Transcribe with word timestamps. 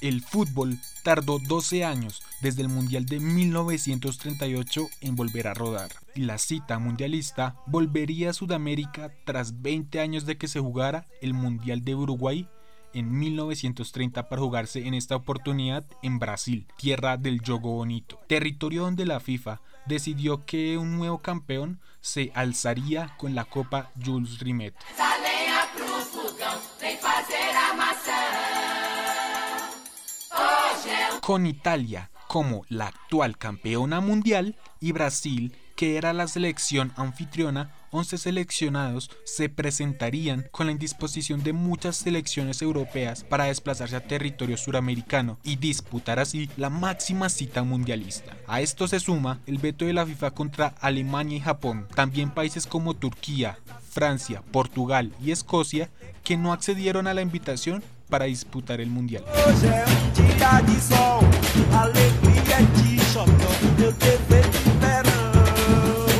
El 0.00 0.22
fútbol 0.22 0.78
tardó 1.02 1.40
12 1.40 1.84
años 1.84 2.22
desde 2.40 2.62
el 2.62 2.68
Mundial 2.68 3.04
de 3.06 3.18
1938 3.18 4.88
en 5.00 5.16
volver 5.16 5.48
a 5.48 5.54
rodar. 5.54 5.90
La 6.14 6.38
cita 6.38 6.78
mundialista 6.78 7.56
volvería 7.66 8.30
a 8.30 8.32
Sudamérica 8.32 9.12
tras 9.24 9.60
20 9.60 9.98
años 9.98 10.24
de 10.24 10.38
que 10.38 10.46
se 10.46 10.60
jugara 10.60 11.08
el 11.20 11.34
Mundial 11.34 11.84
de 11.84 11.96
Uruguay 11.96 12.48
en 12.94 13.18
1930 13.18 14.28
para 14.28 14.40
jugarse 14.40 14.86
en 14.86 14.94
esta 14.94 15.16
oportunidad 15.16 15.84
en 16.02 16.20
Brasil, 16.20 16.68
tierra 16.76 17.16
del 17.16 17.40
yogo 17.40 17.72
bonito, 17.72 18.20
territorio 18.28 18.82
donde 18.82 19.04
la 19.04 19.18
FIFA 19.18 19.60
decidió 19.86 20.44
que 20.44 20.78
un 20.78 20.96
nuevo 20.96 21.18
campeón 21.18 21.80
se 22.00 22.30
alzaría 22.34 23.14
con 23.18 23.34
la 23.34 23.44
Copa 23.44 23.90
Jules 24.04 24.38
Rimet. 24.38 24.74
Con 31.28 31.44
Italia 31.44 32.10
como 32.26 32.62
la 32.70 32.86
actual 32.86 33.36
campeona 33.36 34.00
mundial 34.00 34.56
y 34.80 34.92
Brasil, 34.92 35.54
que 35.76 35.98
era 35.98 36.14
la 36.14 36.26
selección 36.26 36.94
anfitriona, 36.96 37.74
11 37.90 38.16
seleccionados 38.16 39.10
se 39.24 39.50
presentarían 39.50 40.46
con 40.52 40.64
la 40.64 40.72
indisposición 40.72 41.42
de 41.42 41.52
muchas 41.52 41.98
selecciones 41.98 42.62
europeas 42.62 43.24
para 43.24 43.44
desplazarse 43.44 43.94
a 43.96 44.06
territorio 44.06 44.56
suramericano 44.56 45.38
y 45.44 45.56
disputar 45.56 46.18
así 46.18 46.48
la 46.56 46.70
máxima 46.70 47.28
cita 47.28 47.62
mundialista. 47.62 48.34
A 48.46 48.62
esto 48.62 48.88
se 48.88 48.98
suma 48.98 49.40
el 49.44 49.58
veto 49.58 49.84
de 49.84 49.92
la 49.92 50.06
FIFA 50.06 50.30
contra 50.30 50.74
Alemania 50.80 51.36
y 51.36 51.40
Japón, 51.40 51.88
también 51.94 52.30
países 52.30 52.66
como 52.66 52.94
Turquía, 52.94 53.58
Francia, 53.90 54.42
Portugal 54.50 55.12
y 55.22 55.32
Escocia 55.32 55.90
que 56.24 56.38
no 56.38 56.54
accedieron 56.54 57.06
a 57.06 57.12
la 57.12 57.20
invitación 57.20 57.82
para 58.08 58.26
disputar 58.26 58.80
el 58.80 58.90
mundial. 58.90 59.24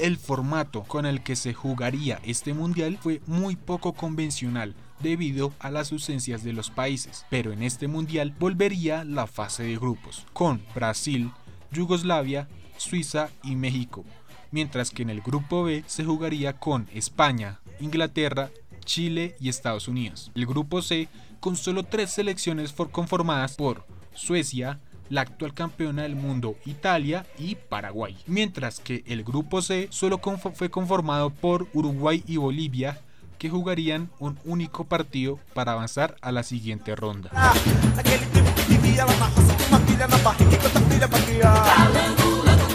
El 0.00 0.16
formato 0.16 0.82
con 0.82 1.06
el 1.06 1.22
que 1.22 1.36
se 1.36 1.54
jugaría 1.54 2.20
este 2.24 2.54
mundial 2.54 2.98
fue 3.00 3.20
muy 3.26 3.56
poco 3.56 3.92
convencional 3.92 4.74
debido 5.00 5.52
a 5.58 5.70
las 5.70 5.92
ausencias 5.92 6.42
de 6.42 6.52
los 6.52 6.70
países, 6.70 7.26
pero 7.30 7.52
en 7.52 7.62
este 7.62 7.88
mundial 7.88 8.34
volvería 8.38 9.04
la 9.04 9.26
fase 9.26 9.64
de 9.64 9.76
grupos, 9.76 10.26
con 10.32 10.62
Brasil, 10.74 11.30
Yugoslavia, 11.72 12.48
Suiza 12.76 13.30
y 13.42 13.56
México, 13.56 14.04
mientras 14.50 14.90
que 14.90 15.02
en 15.02 15.10
el 15.10 15.20
grupo 15.20 15.64
B 15.64 15.84
se 15.86 16.04
jugaría 16.04 16.54
con 16.54 16.88
España, 16.92 17.60
Inglaterra, 17.80 18.50
Chile 18.84 19.36
y 19.40 19.48
Estados 19.48 19.88
Unidos. 19.88 20.30
El 20.34 20.46
grupo 20.46 20.82
C 20.82 21.08
con 21.42 21.56
solo 21.56 21.82
tres 21.82 22.12
selecciones 22.12 22.72
conformadas 22.72 23.56
por 23.56 23.84
Suecia, 24.14 24.78
la 25.10 25.22
actual 25.22 25.52
campeona 25.52 26.02
del 26.02 26.14
mundo 26.14 26.54
Italia 26.66 27.26
y 27.36 27.56
Paraguay. 27.56 28.16
Mientras 28.28 28.78
que 28.78 29.02
el 29.08 29.24
grupo 29.24 29.60
C 29.60 29.88
solo 29.90 30.20
fue 30.54 30.70
conformado 30.70 31.30
por 31.30 31.66
Uruguay 31.74 32.22
y 32.28 32.36
Bolivia 32.36 33.00
que 33.38 33.50
jugarían 33.50 34.08
un 34.20 34.38
único 34.44 34.84
partido 34.84 35.40
para 35.52 35.72
avanzar 35.72 36.14
a 36.20 36.30
la 36.30 36.44
siguiente 36.44 36.94
ronda. 36.94 37.30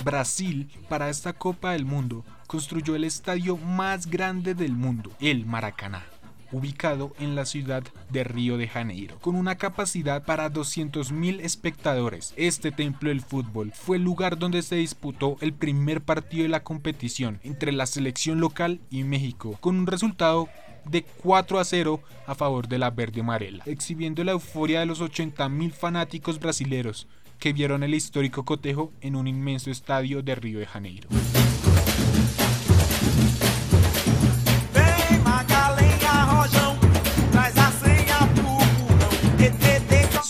Brasil, 0.04 0.70
para 0.90 1.10
esta 1.10 1.32
Copa 1.32 1.72
del 1.72 1.86
Mundo, 1.86 2.26
construyó 2.48 2.98
el 2.98 3.06
estadio 3.06 3.56
más 3.56 4.08
grande 4.08 4.56
del 4.56 4.74
mundo, 4.74 5.10
el 5.22 5.46
Maracaná 5.46 6.04
ubicado 6.52 7.14
en 7.20 7.36
la 7.36 7.46
ciudad 7.46 7.84
de 8.10 8.24
Río 8.24 8.58
de 8.58 8.68
Janeiro, 8.68 9.18
con 9.20 9.36
una 9.36 9.56
capacidad 9.56 10.24
para 10.24 10.52
200.000 10.52 11.42
espectadores. 11.42 12.34
Este 12.38 12.72
templo 12.72 13.10
del 13.10 13.22
fútbol 13.22 13.72
fue 13.74 13.98
el 13.98 14.04
lugar 14.04 14.38
donde 14.38 14.62
se 14.62 14.76
disputó 14.76 15.38
el 15.42 15.54
primer 15.54 16.02
partido 16.02 16.44
de 16.44 16.50
la 16.50 16.64
competición 16.64 17.40
entre 17.44 17.72
la 17.72 17.86
selección 17.86 18.40
local 18.40 18.80
y 18.90 19.04
México, 19.04 19.58
con 19.60 19.78
un 19.78 19.88
resultado 19.88 20.50
de 20.86 21.04
4 21.24 21.60
a 21.60 21.66
0 21.66 22.02
a 22.26 22.36
favor 22.36 22.68
de 22.68 22.78
la 22.78 22.92
verde 22.92 23.22
amarela, 23.22 23.64
exhibiendo 23.66 24.24
la 24.24 24.32
euforia 24.32 24.80
de 24.80 24.86
los 24.86 25.02
80.000 25.02 25.72
fanáticos 25.72 26.40
brasileros 26.40 27.08
que 27.40 27.54
vieron 27.54 27.84
el 27.84 27.94
histórico 27.94 28.46
cotejo 28.46 28.92
en 29.02 29.16
un 29.16 29.28
inmenso 29.28 29.70
estadio 29.70 30.22
de 30.24 30.36
Río 30.36 30.60
de 30.60 30.66
Janeiro. 30.66 31.10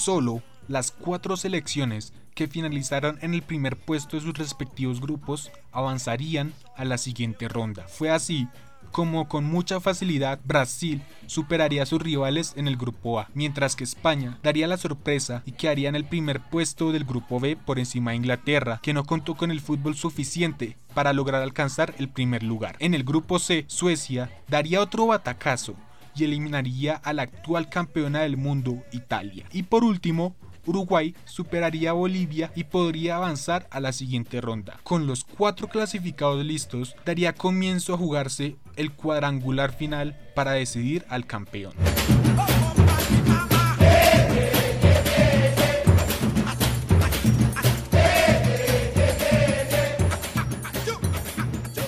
Solo 0.08 0.42
las 0.70 0.92
cuatro 0.92 1.36
selecciones 1.36 2.14
que 2.34 2.48
finalizaron 2.48 3.20
en 3.22 3.34
el 3.34 3.42
primer 3.42 3.76
puesto 3.76 4.16
de 4.16 4.22
sus 4.22 4.38
respectivos 4.38 5.02
grupos 5.02 5.52
avanzarían 5.74 6.54
a 6.78 6.86
la 6.86 6.98
siguiente 6.98 7.50
ronda. 7.50 7.90
Fue 7.90 8.10
así 8.10 8.48
como 8.94 9.28
con 9.28 9.44
mucha 9.44 9.82
facilidad 9.82 10.40
Brasil 10.46 11.02
superaría 11.26 11.84
a 11.84 11.86
sus 11.86 12.02
rivales 12.02 12.54
en 12.56 12.70
el 12.70 12.78
grupo 12.78 13.20
A, 13.20 13.28
mientras 13.34 13.76
que 13.76 13.84
España 13.84 14.40
daría 14.42 14.66
la 14.68 14.78
sorpresa 14.78 15.44
y 15.46 15.52
quedaría 15.52 15.90
en 15.90 15.96
el 15.98 16.06
primer 16.06 16.40
puesto 16.40 16.94
del 16.94 17.04
grupo 17.04 17.42
B 17.42 17.58
por 17.58 17.78
encima 17.78 18.12
de 18.12 18.18
Inglaterra, 18.18 18.80
que 18.82 18.94
no 18.94 19.04
contó 19.04 19.36
con 19.36 19.52
el 19.52 19.60
fútbol 19.60 19.98
suficiente 19.98 20.78
para 20.94 21.12
lograr 21.12 21.42
alcanzar 21.42 21.94
el 21.98 22.08
primer 22.08 22.44
lugar. 22.44 22.78
En 22.80 22.94
el 22.94 23.04
grupo 23.04 23.40
C, 23.40 23.66
Suecia 23.68 24.32
daría 24.48 24.80
otro 24.80 25.06
batacazo 25.06 25.76
y 26.18 26.24
eliminaría 26.24 26.96
a 26.96 27.14
la 27.14 27.24
actual 27.24 27.70
campeona 27.70 28.22
del 28.22 28.38
mundo, 28.38 28.84
Italia. 28.92 29.46
Y 29.52 29.64
por 29.64 29.84
último, 29.84 30.36
Uruguay 30.66 31.16
superaría 31.26 31.92
a 31.92 31.94
Bolivia 31.94 32.52
y 32.56 32.66
podría 32.66 33.16
avanzar 33.16 33.68
a 33.72 33.80
la 33.80 33.94
siguiente 33.94 34.42
ronda. 34.42 34.80
Con 34.84 35.08
los 35.08 35.24
cuatro 35.24 35.70
clasificados 35.70 36.44
listos, 36.44 36.96
daría 37.06 37.34
comienzo 37.34 37.94
a 37.94 37.98
jugarse 37.98 38.58
el 38.76 38.92
cuadrangular 38.92 39.72
final 39.72 40.20
para 40.36 40.52
decidir 40.52 41.06
al 41.10 41.26
campeón. 41.26 41.74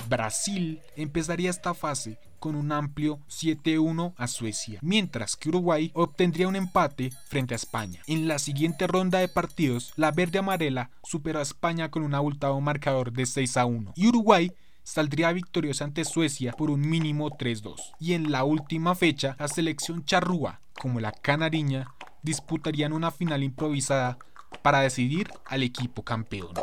Brasil 0.08 0.82
empezaría 0.96 1.50
esta 1.50 1.74
fase 1.74 2.18
con 2.40 2.56
un 2.56 2.72
amplio 2.72 3.20
7-1 3.30 4.14
a 4.18 4.28
Suecia, 4.28 4.80
mientras 4.82 5.36
que 5.36 5.50
Uruguay 5.50 5.92
obtendría 5.94 6.48
un 6.48 6.56
empate 6.56 7.12
frente 7.28 7.54
a 7.54 7.58
España. 7.58 8.02
En 8.08 8.28
la 8.28 8.40
siguiente 8.40 8.88
ronda 8.88 9.20
de 9.20 9.28
partidos, 9.28 9.94
la 9.96 10.12
verde 10.12 10.40
amarela 10.40 10.90
superó 11.04 11.40
a 11.40 11.44
España 11.44 11.92
con 11.92 12.04
un 12.04 12.16
abultado 12.16 12.60
marcador 12.62 13.12
de 13.12 13.26
6 13.26 13.58
a 13.58 13.66
1 13.66 13.94
y 13.96 14.08
Uruguay 14.08 14.52
saldría 14.84 15.32
victoriosa 15.32 15.84
ante 15.84 16.04
Suecia 16.04 16.54
por 16.54 16.72
un 16.72 16.82
mínimo 16.82 17.30
3-2. 17.30 17.76
Y 18.00 18.14
en 18.14 18.32
la 18.32 18.44
última 18.44 18.96
fecha, 18.96 19.36
la 19.38 19.48
selección 19.48 20.04
charrúa, 20.04 20.62
como 20.74 21.00
la 21.00 21.12
canariña, 21.12 21.94
disputarían 22.24 22.94
una 22.94 23.12
final 23.12 23.44
improvisada 23.44 24.18
para 24.62 24.82
decidir 24.82 25.30
al 25.46 25.64
equipo 25.64 26.04
campeón. 26.04 26.54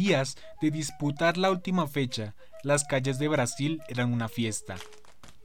Días 0.00 0.38
de 0.62 0.70
disputar 0.70 1.36
la 1.36 1.50
última 1.50 1.86
fecha, 1.86 2.34
las 2.62 2.84
calles 2.84 3.18
de 3.18 3.28
Brasil 3.28 3.82
eran 3.88 4.14
una 4.14 4.28
fiesta, 4.28 4.76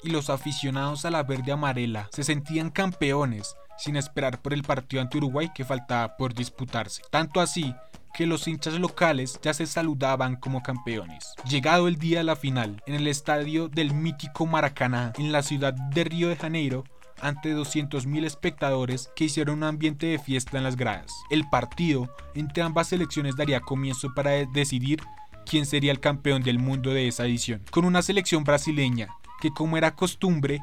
y 0.02 0.12
los 0.12 0.30
aficionados 0.30 1.04
a 1.04 1.12
la 1.12 1.24
verde 1.24 1.52
amarela 1.52 2.08
se 2.14 2.24
sentían 2.24 2.70
campeones 2.70 3.58
sin 3.78 3.98
esperar 3.98 4.42
por 4.42 4.54
el 4.54 4.64
partido 4.64 5.02
ante 5.02 5.18
Uruguay 5.18 5.52
que 5.54 5.66
faltaba 5.66 6.16
por 6.16 6.34
disputarse. 6.34 7.02
Tanto 7.12 7.42
así 7.42 7.76
que 8.14 8.26
los 8.26 8.48
hinchas 8.48 8.76
locales 8.76 9.38
ya 9.42 9.54
se 9.54 9.68
saludaban 9.68 10.38
como 10.38 10.64
campeones. 10.64 11.34
Llegado 11.50 11.90
el 11.90 11.98
día 11.98 12.20
de 12.20 12.24
la 12.24 12.38
final, 12.38 12.82
en 12.86 12.96
el 12.96 13.08
estadio 13.08 13.68
del 13.68 13.94
mítico 13.94 14.46
Maracaná, 14.46 15.12
en 15.18 15.34
la 15.34 15.44
ciudad 15.44 15.74
de 15.74 16.06
Río 16.06 16.30
de 16.30 16.38
Janeiro, 16.38 16.86
ante 17.22 17.56
200.000 17.56 18.26
espectadores 18.26 19.10
que 19.16 19.26
hicieron 19.26 19.58
un 19.58 19.64
ambiente 19.64 20.08
de 20.08 20.20
fiesta 20.20 20.58
en 20.58 20.64
las 20.64 20.76
gradas. 20.76 21.12
El 21.30 21.48
partido 21.50 22.10
entre 22.34 22.64
ambas 22.64 22.90
selecciones 22.90 23.36
daría 23.36 23.60
comienzo 23.60 24.14
para 24.14 24.32
decidir 24.32 25.02
quién 25.46 25.66
sería 25.66 25.92
el 25.92 26.00
campeón 26.00 26.44
del 26.44 26.60
mundo 26.60 26.92
de 26.92 27.08
esa 27.08 27.26
edición, 27.26 27.62
con 27.72 27.86
una 27.86 28.02
selección 28.02 28.44
brasileña 28.44 29.10
que 29.40 29.52
como 29.52 29.78
era 29.78 29.96
costumbre 29.96 30.62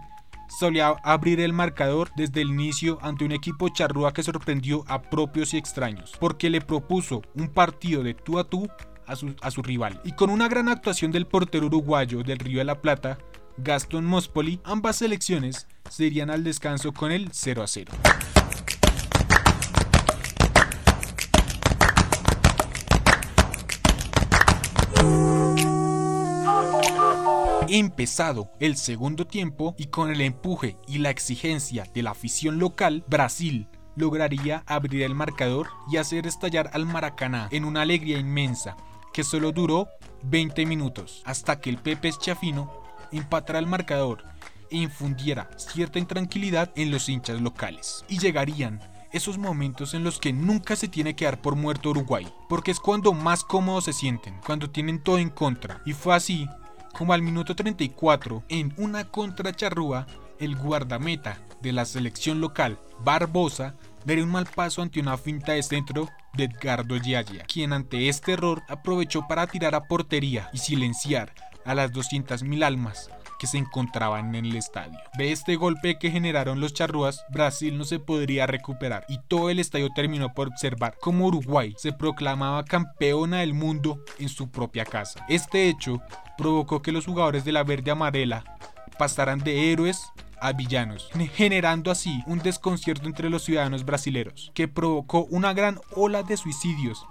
solía 0.49 0.89
abrir 1.03 1.41
el 1.41 1.53
marcador 1.53 2.11
desde 2.17 2.43
el 2.43 2.51
inicio 2.51 2.99
ante 3.01 3.25
un 3.25 3.33
equipo 3.33 3.69
charrúa 3.69 4.13
que 4.13 4.23
sorprendió 4.23 4.85
a 4.87 5.03
propios 5.03 5.55
y 5.55 5.59
extraños, 5.59 6.13
porque 6.21 6.51
le 6.51 6.61
propuso 6.61 7.23
un 7.35 7.49
partido 7.49 8.03
de 8.03 8.15
tú 8.15 8.39
a 8.39 8.45
tú 8.45 8.69
a 9.07 9.17
su, 9.17 9.35
a 9.41 9.51
su 9.51 9.63
rival. 9.63 10.01
Y 10.05 10.13
con 10.13 10.31
una 10.31 10.49
gran 10.49 10.69
actuación 10.69 11.11
del 11.11 11.27
portero 11.27 11.67
uruguayo 11.67 12.23
del 12.23 12.39
Río 12.39 12.59
de 12.59 12.65
la 12.65 12.81
Plata, 12.81 13.19
Gaston 13.63 14.05
Mospoli, 14.05 14.61
ambas 14.65 14.97
selecciones 14.97 15.67
se 15.89 16.05
irían 16.05 16.31
al 16.31 16.43
descanso 16.43 16.93
con 16.93 17.13
el 17.13 17.29
0 17.33 17.63
a 17.63 17.67
0. 17.67 17.93
Empezado 27.69 28.51
el 28.61 28.77
segundo 28.77 29.27
tiempo 29.27 29.75
y 29.79 29.87
con 29.87 30.11
el 30.11 30.21
empuje 30.21 30.77
y 30.87 30.99
la 30.99 31.11
exigencia 31.11 31.85
de 31.95 32.03
la 32.03 32.11
afición 32.11 32.59
local, 32.59 33.05
Brasil 33.09 33.69
lograría 33.97 34.63
abrir 34.67 35.03
el 35.03 35.15
marcador 35.15 35.69
y 35.91 35.97
hacer 35.97 36.27
estallar 36.27 36.71
al 36.75 36.85
Maracaná 36.85 37.49
en 37.51 37.65
una 37.65 37.83
alegría 37.83 38.19
inmensa 38.19 38.77
que 39.13 39.25
solo 39.25 39.53
duró 39.53 39.89
20 40.25 40.67
minutos 40.67 41.23
hasta 41.25 41.61
que 41.61 41.71
el 41.71 41.79
Pepe 41.79 42.11
Chafino 42.13 42.82
empatara 43.19 43.59
el 43.59 43.67
marcador 43.67 44.25
e 44.71 44.77
infundiera 44.79 45.51
cierta 45.57 45.99
intranquilidad 45.99 46.71
en 46.77 46.91
los 46.91 47.09
hinchas 47.09 47.41
locales. 47.41 48.05
Y 48.09 48.19
llegarían 48.19 48.81
esos 49.13 49.39
momentos 49.39 49.95
en 49.95 50.05
los 50.05 50.19
que 50.19 50.33
nunca 50.33 50.75
se 50.75 50.89
tiene 50.89 51.15
que 51.15 51.27
dar 51.27 51.41
por 51.41 51.55
muerto 51.55 51.91
Uruguay, 51.91 52.27
porque 52.49 52.71
es 52.71 52.81
cuando 52.81 53.13
más 53.13 53.45
cómodos 53.45 53.85
se 53.85 53.93
sienten, 53.93 54.41
cuando 54.45 54.71
tienen 54.71 55.03
todo 55.03 55.19
en 55.19 55.29
contra. 55.29 55.83
Y 55.85 55.93
fue 55.93 56.15
así 56.15 56.49
como 56.93 57.13
al 57.13 57.23
minuto 57.23 57.55
34, 57.55 58.45
en 58.49 58.75
una 58.77 59.05
contra 59.05 59.53
charrúa, 59.53 60.07
el 60.39 60.57
guardameta 60.57 61.39
de 61.61 61.73
la 61.73 61.85
selección 61.85 62.41
local, 62.41 62.79
Barbosa, 63.05 63.75
daría 64.05 64.25
un 64.25 64.31
mal 64.31 64.47
paso 64.47 64.83
ante 64.83 65.01
una 65.01 65.17
finta 65.17 65.53
de 65.53 65.63
centro 65.63 66.09
de 66.35 66.45
Edgardo 66.45 66.97
Yaya, 66.97 67.45
quien 67.45 67.73
ante 67.73 68.09
este 68.09 68.33
error 68.33 68.63
aprovechó 68.69 69.27
para 69.29 69.47
tirar 69.47 69.75
a 69.75 69.85
portería 69.85 70.51
y 70.53 70.59
silenciar 70.59 71.33
a 71.65 71.75
las 71.75 71.93
200.000 71.93 72.65
almas 72.65 73.11
que 73.39 73.47
se 73.49 73.59
encontraban 73.59 74.35
en 74.37 74.45
el 74.45 74.55
estadio. 74.55 75.01
De 75.19 75.33
este 75.33 75.57
golpe 75.57 75.99
que 75.99 76.13
generaron 76.13 76.61
los 76.61 76.75
charrúas, 76.75 77.25
Brasil 77.31 77.77
no 77.77 77.85
se 77.85 77.99
podría 77.99 78.47
recuperar 78.47 79.05
y 79.09 79.19
todo 79.19 79.51
el 79.51 79.59
estadio 79.59 79.89
terminó 79.93 80.33
por 80.33 80.47
observar 80.47 80.97
cómo 81.01 81.27
Uruguay 81.27 81.75
se 81.77 81.93
proclamaba 81.93 82.65
campeona 82.65 83.39
del 83.39 83.53
mundo 83.53 84.05
en 84.21 84.29
su 84.29 84.49
propia 84.51 84.85
casa. 84.85 85.27
Este 85.29 85.69
hecho 85.69 86.01
provocó 86.39 86.83
que 86.83 86.93
los 86.93 87.07
jugadores 87.07 87.45
de 87.45 87.51
la 87.51 87.65
verde 87.65 87.91
amarela 87.91 88.45
pasaran 88.97 89.41
de 89.41 89.73
héroes 89.73 90.13
a 90.41 90.53
villanos, 90.53 91.09
generando 91.35 91.91
así 91.91 92.23
un 92.27 92.39
desconcierto 92.41 93.09
entre 93.09 93.31
los 93.31 93.43
ciudadanos 93.43 93.85
brasileños, 93.85 94.51
que 94.55 94.69
provocó 94.69 95.25
una 95.25 95.53
gran 95.53 95.81
ola 95.97 96.23
de 96.23 96.37
suicidios, 96.37 97.05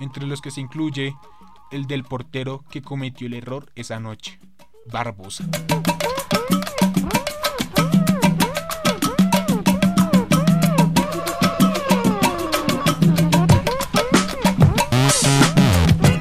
entre 0.00 0.26
los 0.26 0.40
que 0.40 0.50
se 0.50 0.60
incluye 0.60 1.14
el 1.70 1.86
del 1.86 2.04
portero 2.04 2.64
que 2.70 2.82
cometió 2.82 3.26
el 3.26 3.34
error 3.34 3.70
esa 3.74 4.00
noche. 4.00 4.38
Barbosa. 4.86 5.44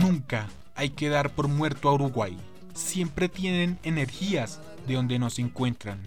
Nunca 0.02 0.48
hay 0.76 0.90
que 0.90 1.10
dar 1.10 1.30
por 1.30 1.48
muerto 1.48 1.90
a 1.90 1.94
Uruguay. 1.94 2.38
Siempre 2.74 3.30
tienen 3.30 3.80
energías 3.84 4.60
de 4.86 4.96
donde 4.96 5.20
no 5.20 5.30
se 5.30 5.42
encuentran. 5.42 6.00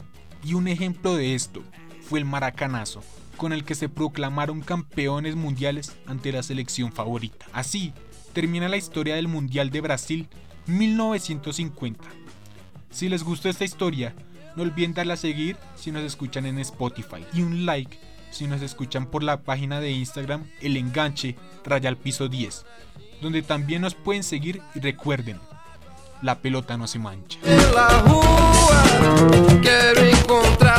Y 0.45 0.55
un 0.55 0.69
ejemplo 0.69 1.15
de 1.17 1.35
esto 1.35 1.63
fue 2.03 2.19
el 2.19 2.25
maracanazo, 2.25 3.03
con 3.37 3.53
el 3.53 3.65
que 3.65 3.75
se 3.75 3.89
proclamaron 3.89 4.61
campeones 4.61 5.37
mundiales 5.37 5.97
ante 6.07 6.33
la 6.33 6.43
selección 6.43 6.93
favorita. 6.93 7.47
Así 7.53 7.93
termina 8.32 8.69
la 8.69 8.77
historia 8.77 9.17
del 9.17 9.29
Mundial 9.29 9.71
de 9.71 9.81
Brasil 9.81 10.29
1950. 10.67 12.05
Si 12.91 13.09
les 13.09 13.23
gustó 13.23 13.49
esta 13.49 13.65
historia, 13.65 14.15
no 14.56 14.62
olviden 14.62 14.94
darle 14.94 15.12
a 15.12 15.17
seguir 15.17 15.56
si 15.77 15.91
nos 15.91 16.03
escuchan 16.03 16.47
en 16.47 16.59
Spotify 16.59 17.25
y 17.32 17.43
un 17.43 17.67
like 17.67 17.99
si 18.31 18.47
nos 18.47 18.62
escuchan 18.62 19.06
por 19.06 19.23
la 19.23 19.43
página 19.43 19.81
de 19.81 19.91
Instagram 19.91 20.44
El 20.61 20.77
Enganche 20.77 21.37
Raya 21.65 21.88
al 21.88 21.97
Piso 21.97 22.29
10, 22.29 22.65
donde 23.21 23.43
también 23.43 23.82
nos 23.82 23.94
pueden 23.94 24.23
seguir 24.23 24.62
y 24.75 24.81
recuerden, 24.81 25.38
la 26.23 26.38
pelota 26.38 26.77
no 26.77 26.87
se 26.87 26.99
mancha. 26.99 27.38
La 27.75 28.03
rua, 28.03 28.85
quiero 29.62 30.03
encontrar, 30.03 30.79